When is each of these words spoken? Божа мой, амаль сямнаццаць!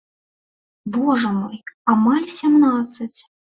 Божа 0.95 1.29
мой, 1.41 1.57
амаль 1.95 2.27
сямнаццаць! 2.39 3.15